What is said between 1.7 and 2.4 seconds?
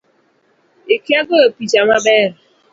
maber